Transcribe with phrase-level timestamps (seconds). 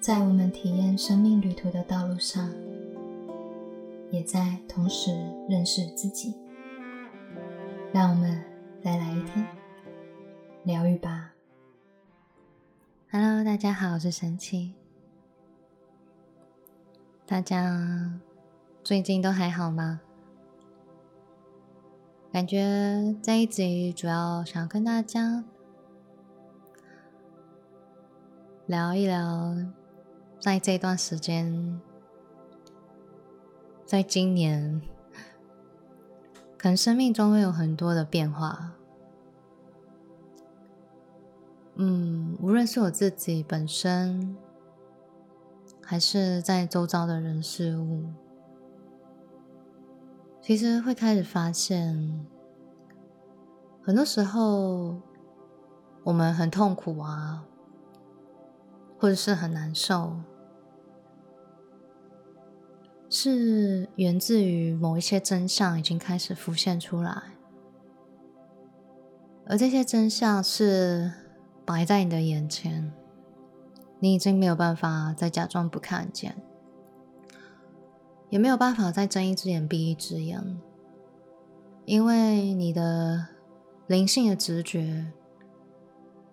[0.00, 2.50] 在我们体验生命旅途的道路上，
[4.10, 5.10] 也在同时
[5.46, 6.34] 认识自己。
[7.92, 8.42] 让我们
[8.82, 9.46] 再来一天
[10.64, 11.32] 疗愈吧。
[13.10, 14.72] Hello，大家好，我是神奇。
[17.26, 18.18] 大家
[18.82, 20.00] 最近都还好吗？
[22.32, 25.44] 感觉这一集主要想跟大家
[28.64, 29.54] 聊一聊，
[30.40, 31.80] 在这段时间，
[33.84, 34.80] 在今年，
[36.56, 38.72] 可能生命中会有很多的变化。
[41.74, 44.34] 嗯，无论是我自己本身，
[45.82, 48.04] 还是在周遭的人事物。
[50.40, 52.26] 其实会开始发现，
[53.82, 54.96] 很多时候
[56.02, 57.44] 我们很痛苦啊，
[58.98, 60.16] 或者是很难受，
[63.10, 67.20] 是源自于某一些真相已经开始浮现出来，
[69.46, 71.12] 而这些真相是
[71.66, 72.92] 摆在你的眼前，
[73.98, 76.36] 你已经没有办法再假装不看见。
[78.28, 80.60] 也没有办法再睁一只眼闭一只眼，
[81.84, 83.26] 因为你的
[83.88, 85.12] 灵性的直觉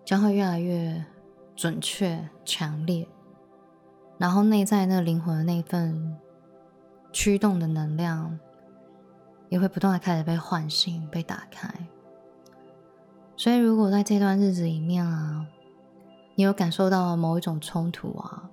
[0.04, 1.04] 将会越来越
[1.56, 3.08] 准确、强烈，
[4.16, 6.16] 然后内在那灵魂的那份
[7.12, 8.38] 驱动的能量
[9.48, 11.68] 也会不断的开始被唤醒、被打开。
[13.36, 15.46] 所以，如果在这段日子里面啊，
[16.34, 18.50] 你有感受到某一种冲突啊，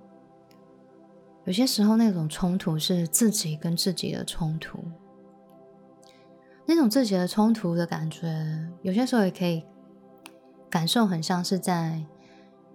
[1.44, 4.78] 有些时候，那种冲突是自己跟自己的冲突，
[6.66, 9.64] 那种自己的冲突的感觉，有些时候也可以
[10.70, 12.04] 感受很像是在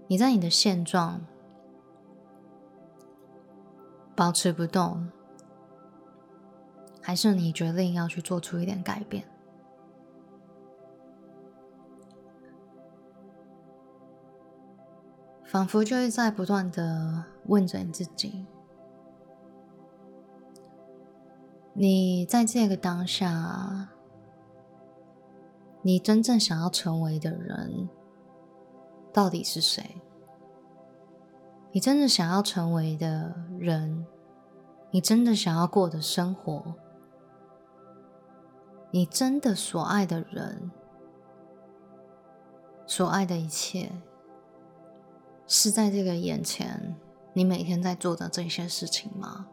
[0.07, 1.21] 你在你的现状
[4.13, 5.09] 保持不动，
[7.01, 9.25] 还是你决定要去做出一点改变，
[15.43, 18.45] 仿佛就是在不断的问着你自己。
[21.73, 23.89] 你在这个当下，
[25.81, 27.89] 你真正想要成为的人
[29.11, 29.97] 到底是谁？
[31.71, 34.05] 你真正想要成为的人，
[34.91, 36.75] 你真的想要过的生活，
[38.91, 40.69] 你真的所爱的人，
[42.85, 43.89] 所爱的一切，
[45.47, 46.93] 是在这个眼前，
[47.33, 49.47] 你每天在做的这些事情吗？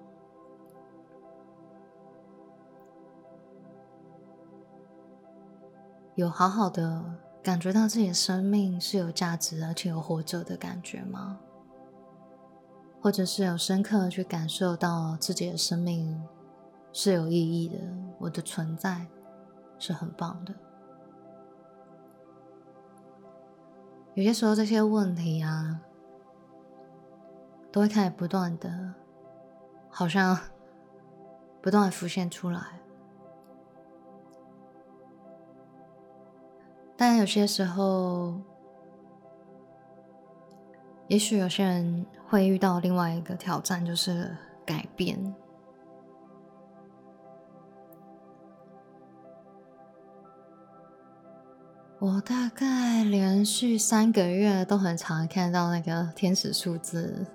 [6.17, 7.05] 有好好的
[7.45, 11.39] 感觉到自己的生命是有价值而且有活着的感觉吗？
[13.01, 16.21] 或者是有深刻的去感受到自己的生命
[16.93, 17.79] 是有意义的，
[18.19, 19.07] 我的存在
[19.79, 20.55] 是很棒的。
[24.15, 25.81] 有些时候这些问题啊，
[27.71, 28.95] 都会开始不断的，
[29.89, 30.37] 好像
[31.63, 32.61] 不断浮现出来。
[36.97, 38.35] 但有些时候，
[41.07, 44.37] 也许有些人会遇到另外一个挑战，就是
[44.67, 45.33] 改变。
[52.01, 57.27] 我大概连续三个月都很常看到那个天使数字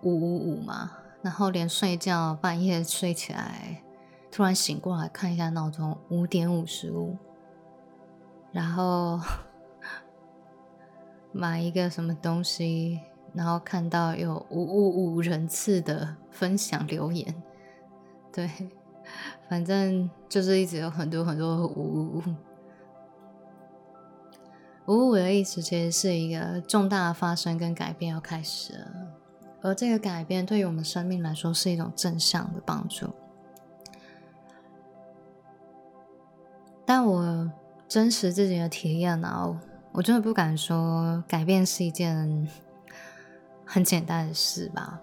[0.00, 3.82] 五五五嘛，然后连睡觉半夜睡起来，
[4.32, 7.18] 突然醒过来看一下闹钟，五点五十五。
[8.52, 9.20] 然后
[11.30, 12.98] 买一个什么东西，
[13.34, 17.34] 然后看到有五五五人次的分享留言，
[18.32, 18.50] 对，
[19.46, 22.22] 反正就是一直有很多很多五五五。
[24.88, 28.86] 五五的意思其实是一个重大的发生跟改变要开始了，
[29.62, 33.06] 而这个改变对于我们生命来说是一种正向的帮助，
[36.84, 37.50] 但我。
[37.88, 39.58] 真实自己的体验呢，
[39.92, 42.46] 我真的不敢说改变是一件
[43.64, 45.00] 很简单的事吧。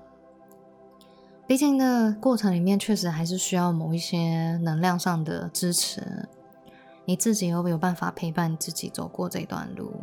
[1.48, 6.30] 毕竟那过程里面确实还是需要某一些能量上的支持。
[7.06, 9.94] 你自己有没有办法陪伴自己走过这段路？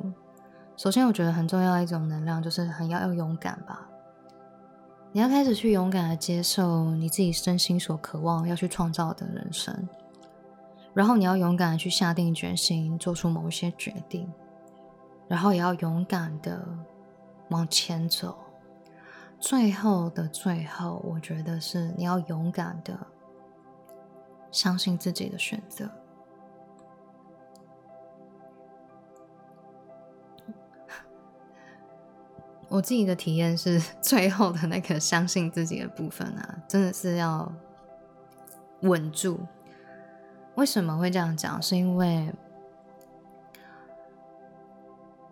[0.77, 3.89] 首先，我觉得很重要一种能量就是很要要勇敢吧。
[5.13, 9.89] 你要开始去勇敢的接受你自己真心所渴望要去创造的人生。
[10.95, 14.31] 然后你要勇敢的去下定决心，做出某一些决定，
[15.27, 16.67] 然后也要勇敢的
[17.49, 18.37] 往前走，
[19.39, 22.99] 最后的最后，我觉得是你要勇敢的
[24.51, 25.91] 相信自己的选择。
[32.69, 37.53] 我自己的体验是， 最后的那个相信自己的部分啊，真的是要
[38.81, 39.41] 稳住。
[40.55, 41.61] 为什么会这样讲？
[41.63, 42.33] 是因为。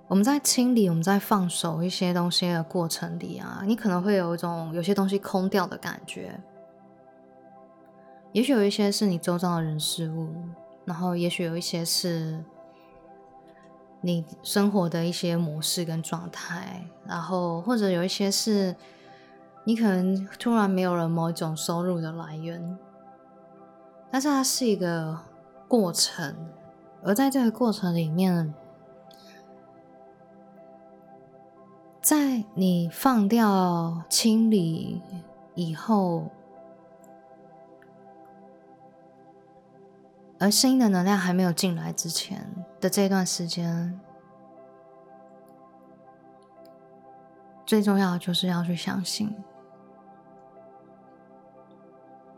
[0.08, 6.36] 我们在清理、我们在放手一些东西的过程里啊，你可能会有一种有些东西空掉的感觉。
[8.32, 10.34] 也许有一些是你周遭的人事物，
[10.84, 12.44] 然后也许有一些是
[14.00, 18.74] 你生活的一些模式跟状态，然后或者有一些是
[19.64, 22.78] 你可能突然没有了某一种收入的来源，
[24.10, 25.18] 但是它是一个
[25.68, 26.34] 过程，
[27.02, 28.54] 而在这个过程里面。
[32.02, 35.02] 在你放掉、清理
[35.54, 36.30] 以后，
[40.40, 42.50] 而新的能量还没有进来之前
[42.80, 44.00] 的这段时间，
[47.66, 49.36] 最重要的就是要去相信，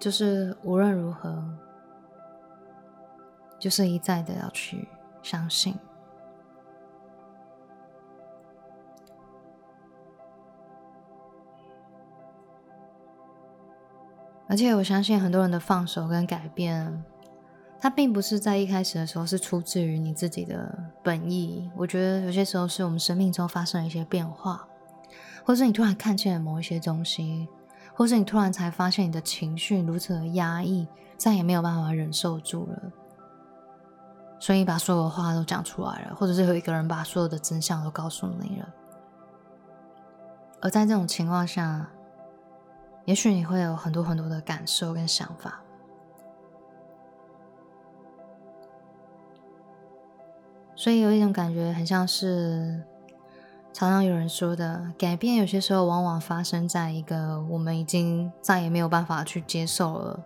[0.01, 1.45] 就是无论如何，
[3.57, 4.89] 就是一再的要去
[5.23, 5.79] 相信。
[14.49, 17.03] 而且我相信很多人的放手跟改变，
[17.83, 21.69] 它并不是在一开始的时候是出自于你自己的本意。
[21.75, 24.65] 我觉得有些时候是我们生命中发生了一些变化，
[25.45, 27.49] 或是你突然看见了某一些东西，
[27.93, 30.87] 或是你突然才发现你的情绪如此的压抑，
[31.17, 32.81] 再也没有办法忍受住了，
[34.39, 38.69] 所以把所有的话都讲出来了，或者是有一个人把所有的真相都告诉你了。
[40.61, 41.85] 而在这种情况下，
[43.07, 45.61] 也许你会有很多很多的感受跟想法，
[50.83, 52.83] 所以有一种感觉，很像是
[53.73, 60.19] 常常有人说的，改变有些时候往往发生在一个我们已经再也没有办法去接受了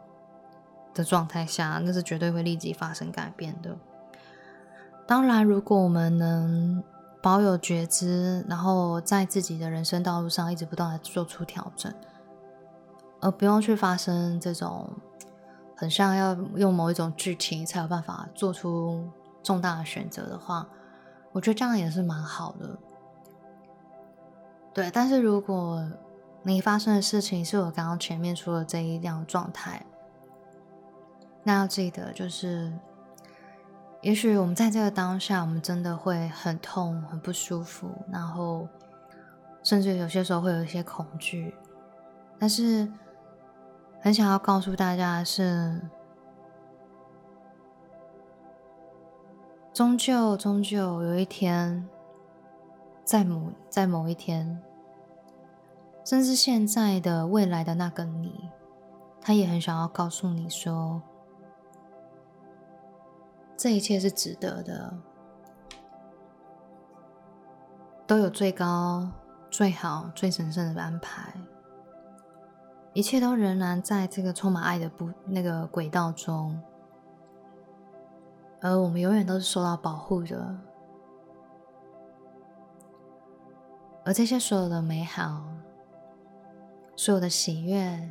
[0.94, 3.76] 的状态下，那是绝对会立即发生改变的。
[5.06, 6.82] 当然，如果我们能
[7.20, 11.93] 保有觉知，然后在自己的人生道路上一直不断的做出调整。
[13.20, 14.88] 而不用去发生这种
[15.75, 19.06] 很像要用某一种剧情才有办法做出
[19.46, 20.66] 重大的选择的话，
[21.31, 22.76] 我觉得这样也是蛮好的。
[24.75, 25.88] 对，但是如果
[26.43, 29.87] 你发生的事情是我刚刚前面说的这一样状态，
[31.44, 32.72] 那要记得就是，
[34.00, 38.66] 也许我们在这个当下，我们真的会很痛、很不舒服，然后
[39.62, 41.54] 甚至有些时候会有一些恐惧，
[42.38, 42.90] 但是。
[43.98, 45.81] 很想要告诉大家的是，
[49.76, 51.87] 终究终究有一天，
[53.05, 54.58] 在某在某一天，
[56.02, 58.49] 甚至现在的未来的那个你，
[59.20, 61.02] 他也很想要告诉你说，
[63.55, 64.94] 这一切是值得的，
[68.06, 69.06] 都有最高、
[69.50, 71.34] 最好、最神圣的安排。
[72.94, 76.58] 一切都仍然在这个充满爱的不那个轨道中，
[78.67, 80.58] 而我们永远都是受到保护的。
[84.05, 85.44] 而这些所有的美好，
[86.96, 88.11] 所有的喜悦，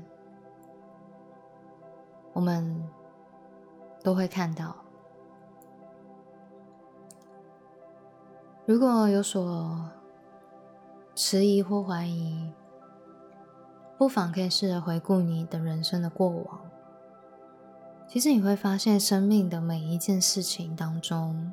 [2.32, 2.90] 我们
[4.02, 4.74] 都会看到。
[8.66, 9.90] 如果有所
[11.16, 12.54] 迟疑或怀疑，
[13.98, 16.62] 不妨可以试着回顾你的人生的过往，
[18.08, 21.52] 其实你会发现，生命的每一件事情当中，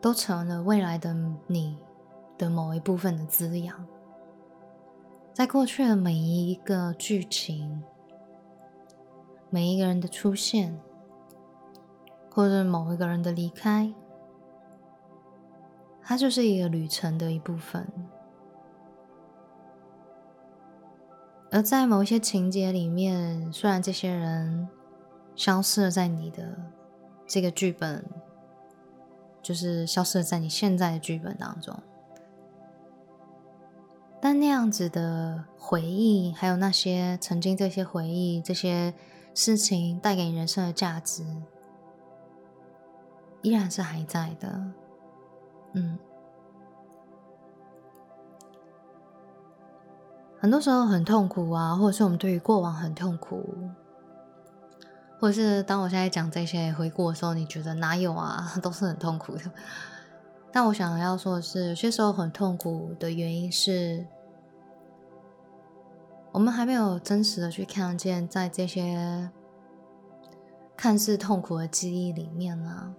[0.00, 1.78] 都成了未来的你
[2.36, 3.86] 的某一部分的滋养。
[5.32, 7.82] 在过去的每一个剧情，
[9.50, 10.78] 每一个人的出现，
[12.30, 13.94] 或者某一个人的离开，
[16.02, 17.90] 它就是一个旅程的一部分。
[21.54, 24.68] 而在某一些情节里面，虽然这些人
[25.36, 26.42] 消失了在你的
[27.28, 28.04] 这个剧本，
[29.40, 31.72] 就是消失了在你现在的剧本当中，
[34.20, 38.92] 但那样子的回忆，还有那些曾经这些回忆、这些
[39.32, 41.24] 事情带给你人生的价值，
[43.42, 44.60] 依然是还在的。
[45.74, 45.96] 嗯。
[50.44, 53.42] 很多时候很痛苦啊，或者是我们对于过往很痛苦，
[55.18, 59.40] 或者是当我现在讲这些回顾的时候，你觉得哪有啊， 都是很痛苦的。
[60.52, 64.06] 但我想要说的是，有些时候很痛苦的原因是，
[66.30, 69.30] 我们还没有真实的去看见，在这些
[70.76, 72.92] 看似痛苦的记忆里面啊，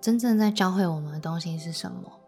[0.00, 2.19] 真正在教会我们的东西是什么。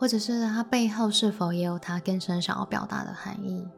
[0.00, 3.68] 或者是它背后是否也有它更深想要表达的含义，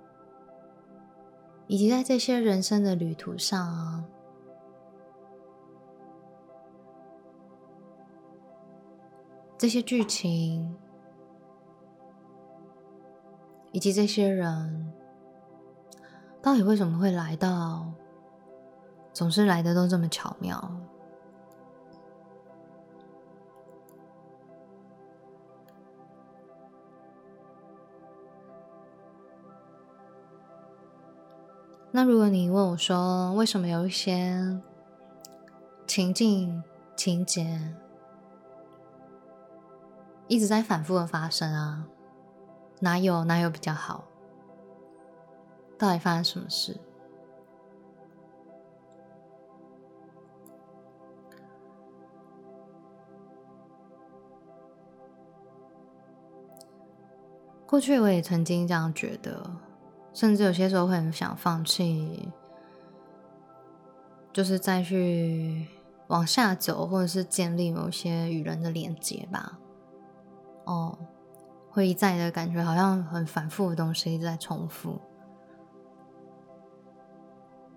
[1.66, 4.04] 以及在这些人生的旅途上啊，
[9.58, 10.76] 这些剧情
[13.72, 14.92] 以及这些人，
[16.40, 17.92] 到底为什么会来到？
[19.12, 20.72] 总是来的都这么巧妙。
[31.94, 34.58] 那如果你问我说，为什么有一些
[35.86, 36.64] 情境
[36.96, 37.74] 情节
[40.26, 41.86] 一直在反复的发生啊？
[42.80, 44.04] 哪有哪有比较好？
[45.76, 46.80] 到底发生什么事？
[57.66, 59.71] 过去我也曾经这样觉得。
[60.14, 62.28] 甚至有些时候会很想放弃，
[64.32, 65.66] 就是再去
[66.08, 69.58] 往下走，或者是建立某些与人的连接吧。
[70.64, 70.98] 哦，
[71.70, 75.00] 会一再的感觉好像很反复的东西一直在重复。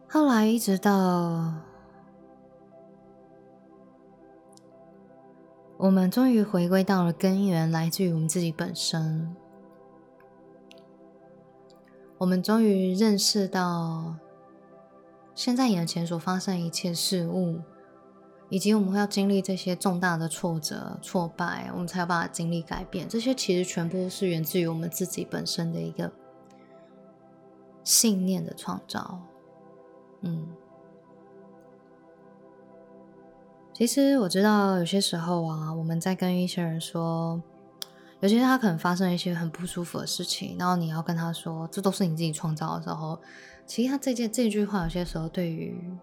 [0.07, 1.53] 后来一直到
[5.77, 9.35] 我们终于回归到了根源，来自于我们自己本身。
[12.25, 14.15] 我们终于认识到，
[15.35, 17.59] 现在眼前所发生一切事物，
[18.49, 23.07] 以及我们会要经历这些重大的挫折、挫败，我们才有办法经历改变。
[23.07, 26.11] 这些其实全部是源自于我们自己本身的一个
[27.83, 29.21] 信念的创造。
[30.21, 30.47] 嗯，
[33.71, 37.39] 其实我知道，有些时候啊，我们在跟一些人说。
[38.21, 43.19] 尤其是他可能发生一些很不舒服的事情，然后你要跟他说这都是你自己创造的时候，
[43.65, 45.93] 其实他这件这句话有些时候对于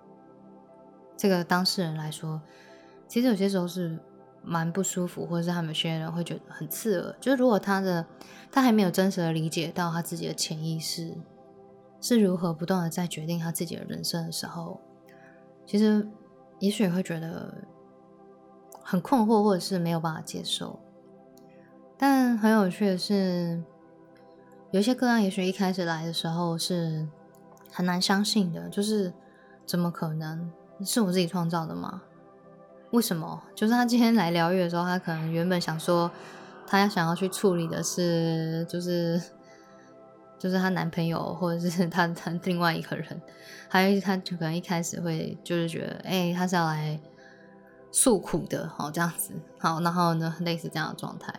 [1.17, 2.41] 这个当事人来说，
[3.09, 3.99] 其实有些时候是
[4.45, 7.17] 蛮不舒服，或者是他们有些人会觉得很刺耳。
[7.21, 8.05] 就是如果他的
[8.51, 11.17] 他还没有真实的理解到他自己的潜意识
[12.01, 14.81] 是如何不断的在决定他自己的人生的时候，
[15.65, 16.07] 其实
[16.59, 17.55] 也许会觉得
[18.83, 20.79] 很困惑，或者是没有办法接受。
[22.05, 23.63] 但很有趣的是，
[24.73, 27.07] 有些个案，也许一开始来的时候是
[27.71, 29.13] 很难相信的，就是
[29.65, 30.51] 怎么可能
[30.85, 32.03] 是我自己创造的吗？
[32.91, 33.41] 为什么？
[33.55, 36.11] 就是他今天来疗愈的时候，他可能原本想说，
[36.67, 39.23] 他要想要去处理的是，就是
[40.41, 43.23] 就是她男朋友，或者是她她 另外一个人，
[43.69, 47.01] 还有他就可能一开始会就是觉得，哎，他是要来
[47.93, 51.33] 诉苦的，好这样子，好，然后呢，类似这样的状态。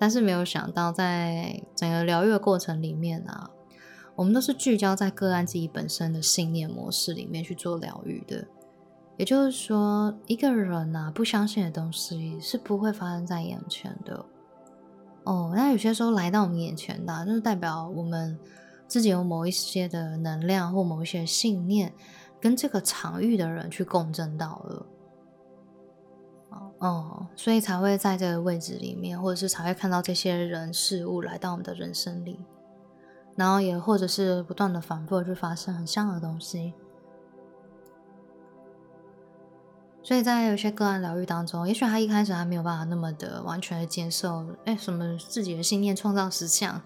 [0.00, 3.50] 但是没有想到，在整个疗愈的过程里面啊，
[4.16, 8.46] 我们都是聚焦在个案自己本身的信念模式里面去做疗愈的。
[9.18, 14.24] 也就是说，一个人呐不相信的东西是不会发生在眼前的。
[15.24, 18.38] 哦，那有些时候来到我们眼前的，就是代表我们
[18.88, 21.92] 自己有某一些的能量或某一些信念，
[22.40, 24.86] 跟这个场域的人去共振到了。
[26.78, 32.42] 哦，所以才会在这个位置里面，或者是才会看到这些人事物来到我们的人生里，
[33.36, 36.72] 然后也或者是不断的反复去发生很像的东西。
[40.02, 46.80] 所以在有些个案疗愈当中，也许他一开始还没有办法那么的完全的接受，哎，什么自己的信念创造实像，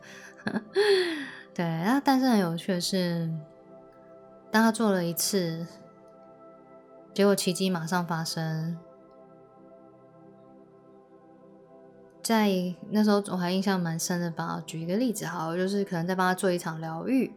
[1.55, 3.33] 对，那但是很有趣的是，
[4.51, 5.65] 当他做了一次，
[7.15, 8.77] 结果奇迹马上发生。
[12.25, 12.51] 在
[12.89, 14.63] 那时候，我还印象蛮深的吧。
[14.67, 17.31] 举一个例子，好，就是可能在帮他做一场疗愈，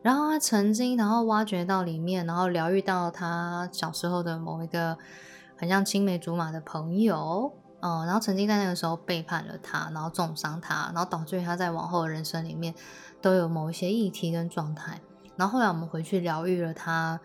[0.00, 4.96] 然后他曾经，然后挖掘到里面，然后疗愈到他小时候的某一个
[5.54, 12.74] 很像青梅竹马的朋友，嗯，然后曾经在那个时候背叛了他，然后重伤他，然后导致他在往后的人生里面
[13.20, 14.98] 都有某一些议题跟状态。
[15.36, 17.20] 然后后来我们回去疗愈了他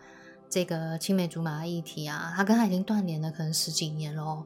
[0.50, 4.44] 这个青梅竹马的议题啊，他跟他已经断联了可能十几年喽。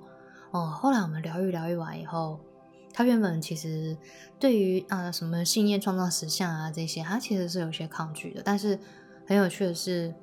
[0.52, 2.38] 哦，后来我们疗愈疗愈完以后，
[2.92, 3.96] 他原本其实
[4.38, 8.42] 对于啊什么信念创造实相啊这些，他其实是有些抗拒的。
[8.44, 8.78] 但是
[9.26, 10.14] 很有趣的是，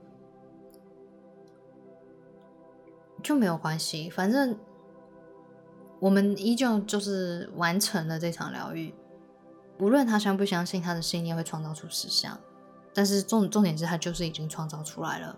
[3.23, 4.57] 就没有关系，反正
[5.99, 8.93] 我们依旧就是完成了这场疗愈。
[9.79, 12.37] 无论他相不相信他的信念会创造出实相，
[12.93, 15.35] 但是重重点是他就是已经创造出来了。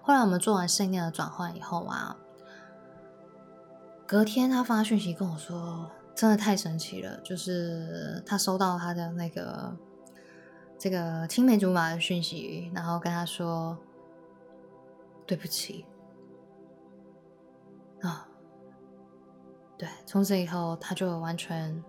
[0.00, 2.16] 后来我们做完信念的转换以后啊。
[4.04, 7.18] 隔天，他发讯息跟我说：“真的太神奇了！
[7.20, 9.76] 就是他收到他的那个
[10.78, 13.76] 这个青梅竹马的讯息，然后跟他说
[15.26, 15.84] 对不起
[18.02, 18.28] 啊。
[19.78, 21.82] 对，从此以后他就完全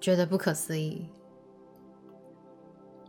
[0.00, 1.10] 觉得不可思议。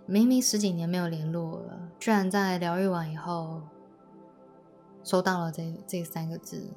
[0.05, 3.61] 明明十几年没有联络了，居然在疗愈完以后
[5.01, 6.73] 收到了这这三个字。”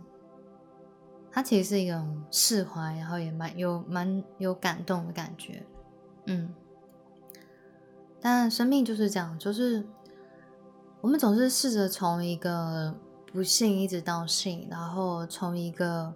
[1.36, 5.62] 它其实是一种释怀，然后也蛮有蛮有感动的感觉，
[6.24, 6.48] 嗯。
[8.22, 9.84] 但生命就是这样，就是
[11.02, 12.94] 我们总是试着从一个
[13.30, 16.10] 不幸一直到信，然后从一个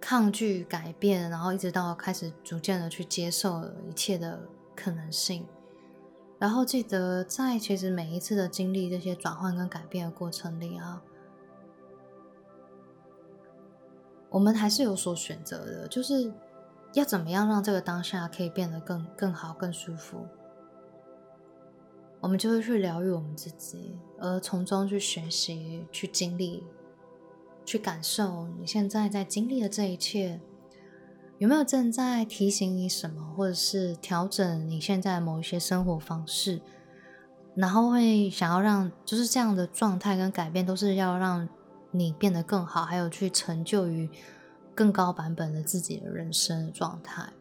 [0.00, 4.38] 抗拒改变，然后一直到开始逐渐的去接受一切的
[4.76, 5.44] 可能性。
[6.38, 11.02] 然后记得在其实每一次的经历这些转换跟改变的过程里啊。
[14.32, 16.32] 我们还是有所选择的，就是
[16.94, 20.26] 要怎么样让这个当下可以变得更更好、更舒服。
[22.18, 26.64] 我们就会去疗愈我们自己，而从中去学习、去经历、
[27.66, 30.40] 去感受你现在在经历的这一切，
[31.36, 36.62] 有没有正在提醒你什么，或者是调整你现在某一些生活方式，
[37.54, 41.46] 然后会想要让就是这样的状态跟改变，都是要让。
[41.92, 44.10] 你变得更好，还有去成就于
[44.74, 47.32] 更高版本的自己的人生的状态。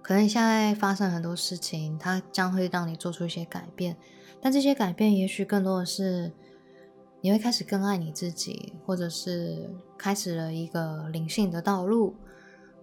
[0.00, 3.96] 可能现在发生很多事情，它将会让你做出一些改变，
[4.40, 6.30] 但这些改变也许更多的是
[7.22, 12.14] 你会开始更爱你自己，或者是开始了一个灵性的道路，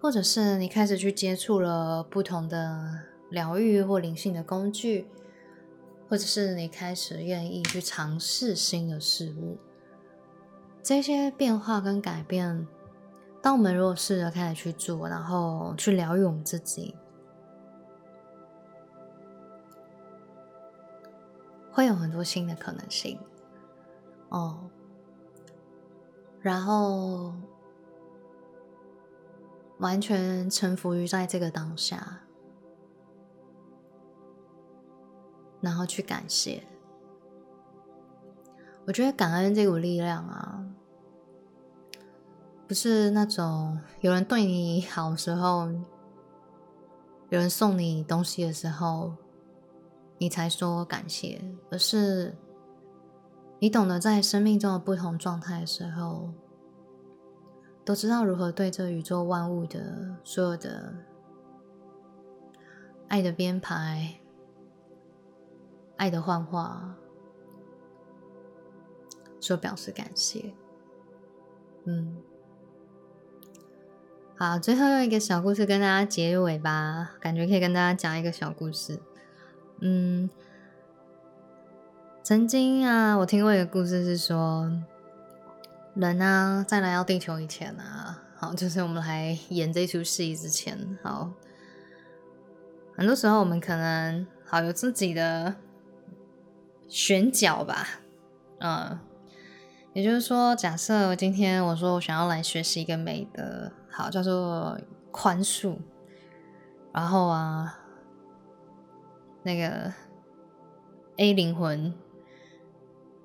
[0.00, 5.06] 或者是你开始去接触了不同的疗愈或灵性的工具，
[6.10, 9.56] 或者是你开始愿意去尝试新的事物。
[10.84, 12.68] 这些变化跟改变，
[13.40, 16.94] 当我们如果试着开始去做，然后去疗愈我们自己，
[21.72, 23.18] 会有很多新的可能性。
[24.28, 24.68] 哦，
[26.42, 27.32] 然后
[29.78, 32.20] 完全臣服于在这个当下，
[35.62, 36.62] 然后去感谢。
[38.86, 40.60] 我觉得感恩这股力量啊。
[42.66, 45.70] 不是那种有人对你好的时候，
[47.28, 49.12] 有人送你东西的时候，
[50.18, 52.34] 你才说感谢，而是
[53.58, 56.30] 你懂得在生命中的不同状态的时候，
[57.84, 60.94] 都知道如何对这宇宙万物的所有的
[63.08, 64.18] 爱的编排、
[65.96, 66.94] 爱的幻化，
[69.40, 70.54] 说表示感谢。
[71.84, 72.16] 嗯。
[74.36, 79.00] 好，最后用一个小故事跟大家结尾吧，感觉可以跟大家讲一个小故事。
[79.80, 80.28] 嗯，
[82.22, 84.72] 曾经啊，我听过一个故事，是说
[85.94, 91.30] 人啊，在来到地球以前啊，好，就是我们来演这出戏之前，好，
[92.96, 95.54] 很多时候我们可能好有自己的
[96.88, 97.86] 选角吧，
[98.58, 98.98] 嗯。
[99.92, 104.78] 也就是说，假设今天我说我想要来学习一个美德，好叫做
[105.10, 105.76] 宽恕。
[106.92, 107.78] 然后啊，
[109.42, 109.92] 那个
[111.16, 111.94] A 灵魂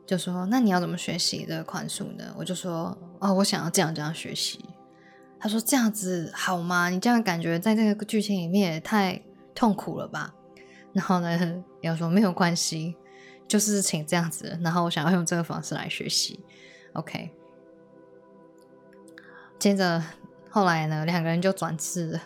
[0.05, 4.63] 就说：“那你要怎么学习的宽恕呢？”我就说：“哦，我想要这样这样学习。”
[5.39, 6.89] 他说：“这样子好吗？
[6.89, 9.21] 你这样感觉在这个剧情里面也太
[9.53, 10.33] 痛苦了吧？”
[10.93, 12.95] 然后呢，要说没有关系。
[13.47, 16.39] 就是请这样子，然后我想要用这个方式来学习
[16.93, 17.31] ，OK。
[19.57, 20.03] 接着
[20.49, 22.21] 后来呢，两个人就转世了，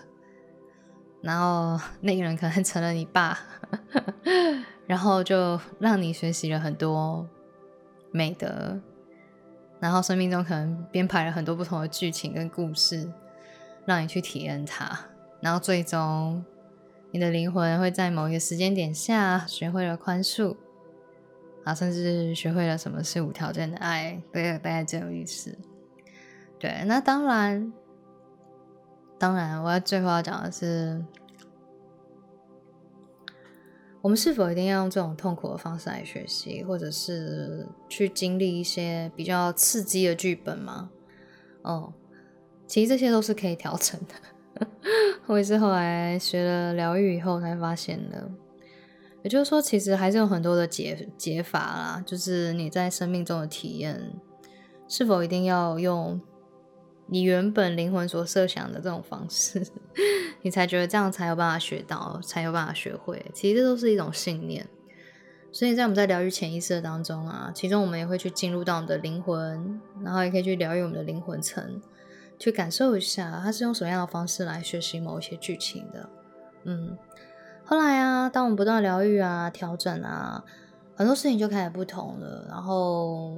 [1.22, 3.38] 然后那个人可能成了你爸，
[4.88, 7.28] 然后就让你学习了很多
[8.12, 8.80] 美德，
[9.80, 13.12] 然后生命中可能编排了很多不同的剧情跟故事，
[13.86, 14.98] 让你去体验它，
[15.42, 16.44] 然后最终
[17.12, 20.56] 你的灵魂会在某一个时间点下学会了宽恕。
[21.66, 25.58] 啊，甚至学会了什么是无条件的爱，对，大概这种意思。
[26.60, 27.72] 对，那当然，
[29.24, 31.02] 当然，我要最后要讲的是，
[34.02, 40.90] 我们是否一定要用这种痛苦的方式来学习，或者是去经历一些比较刺激的剧本吗？
[41.62, 41.94] 哦，
[42.68, 44.68] 其实这些都是可以调整的。
[45.28, 48.30] 我也是后来学了疗愈以后才发现的。
[49.24, 52.04] 也就是说，其实还是有很多的解解法啦。
[52.06, 54.12] 就是你在生命中的体验，
[54.86, 56.20] 是否一定要用
[57.14, 59.64] 你原本灵魂所设想的这种方式，
[60.42, 63.24] 你才觉得这样才有办法学到，才有办法学会？
[63.36, 64.68] 其实这都是一种信念。
[65.52, 71.80] 所以在我们在疗愈潜意识当中啊，其中我们也会去进入到我们的灵魂，然后也可以去疗愈我们的灵魂层，
[72.40, 76.10] 去感受一下它是用什么样的方式来学习某一些剧情的。
[76.64, 76.98] 嗯。
[77.64, 80.44] 后来啊，当我们不断疗愈啊、调整啊，
[80.96, 82.48] 很多事情就开始不同了。
[82.50, 83.38] 然后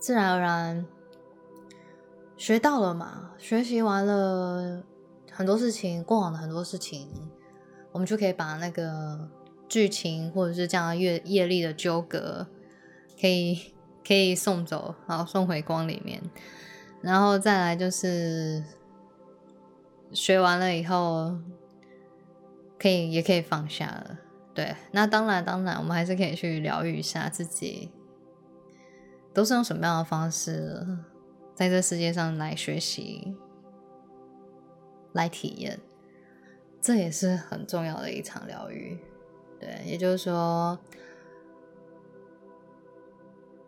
[0.00, 0.84] 自然而然
[2.40, 4.82] 学到了嘛，学习完了
[5.30, 7.06] 很多事情，过往的很多事情，
[7.92, 9.28] 我们就可以把那个
[9.68, 12.46] 剧情或者是这样业业力的纠葛，
[13.20, 16.18] 可以可以送走，然后送回光里面。
[17.02, 18.64] 然后再来就是
[20.10, 21.36] 学完了以后。
[22.78, 24.18] 可以，也可以放下了。
[24.54, 27.92] 对，那当然，当然，我们还是可以去疗愈一下自己。
[29.34, 30.86] 都是用什么样的方式，
[31.60, 33.36] 在这世界上来学习、
[35.12, 35.78] 来体验，
[36.80, 38.98] 这也是很重要的一场疗愈。
[39.60, 40.78] 对，也就是说。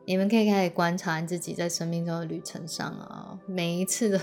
[0.05, 4.21] 你们可以开始观察自己在生命中的旅程上啊，每一次的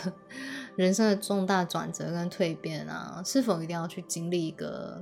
[0.76, 5.02] 人生的重大转折跟蜕变啊，是否一定要去经历一个，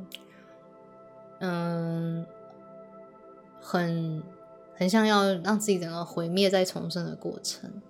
[1.39, 2.23] 嗯，
[3.59, 4.21] 很
[4.75, 7.81] 很像要让自己整个毁灭再重生的过程？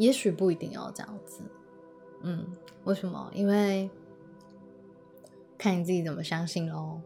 [0.00, 1.42] 也许不一定要这样子。
[2.22, 2.46] 嗯，
[2.84, 3.30] 为什么？
[3.34, 3.90] 因为
[5.58, 7.02] 看你自己怎么相信喽。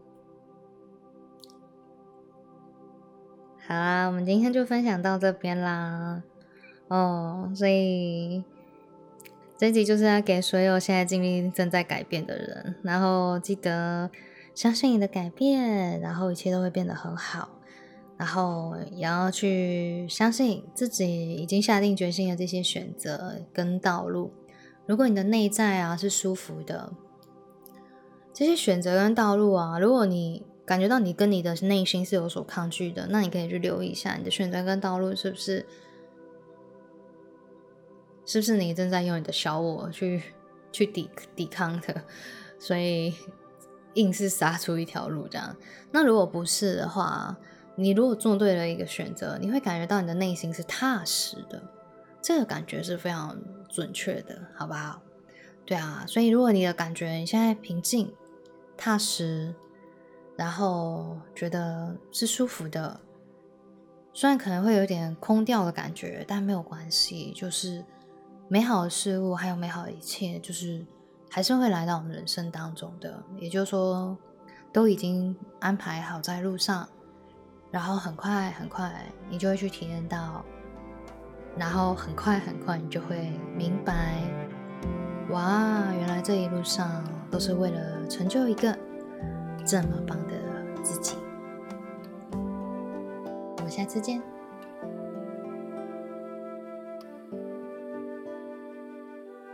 [3.67, 6.23] 好啦，我们今天就分享到这边啦。
[6.87, 8.45] 哦，所以
[9.57, 14.09] 这集就是要给所有现在经历正在改变的人，然后记得
[14.53, 17.49] 相信你的改变，然后一切都会变得很好。
[18.17, 24.31] 然后也要去相信自己已经下定决心的这些选择跟道路。
[24.85, 26.93] 如果你的内在啊是舒服的，
[28.33, 30.45] 这些选择跟道路啊，如果你。
[30.65, 35.63] 感觉到你跟你的内心是有所抗拒的，那你可以去留意一下你的选择跟道路是不是，
[38.25, 40.23] 是不是你正在用你的小我去
[40.71, 42.01] 去抵抵抗的，
[42.57, 43.13] 所以
[43.93, 45.55] 硬是杀出一条路这样。
[45.91, 47.37] 那如果不是的话，
[47.75, 51.61] 你如果做对了一个选择，你会感觉到你的内心是踏实的，
[52.21, 53.37] 这个感觉是非常
[53.69, 55.01] 准确的，好不好？
[55.65, 58.13] 对啊，所以如果你的感觉你现在平静、
[58.75, 59.53] 踏实。
[60.37, 62.99] 然后觉得是舒服的，
[64.11, 67.31] 虽然可能会有点空掉的感觉，但没有关系。
[67.33, 67.81] 就是
[68.49, 70.85] 美好的事物，还有美好的一切，就是
[71.29, 73.23] 还是会来到我们人生当中的。
[73.39, 74.17] 也就是说，
[74.73, 76.85] 都已经安排好在路上，
[77.75, 78.89] 然后很快很快，
[79.29, 80.45] 你就会去体验到，
[81.57, 84.21] 然后很快很快，你就会明白，
[85.31, 88.73] 哇，原来这一路上都是为了成就一个。
[89.65, 90.35] 这么棒的
[90.83, 91.17] 自己，
[92.31, 94.21] 我们下次见。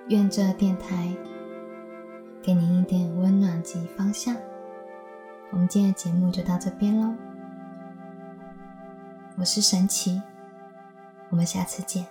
[0.09, 1.07] 愿这电台
[2.39, 4.35] 给您一点温暖及方向。
[5.49, 7.15] 我们今天的节目就到这边喽，
[9.41, 10.21] 我是神奇，
[11.31, 12.05] 我们下次见。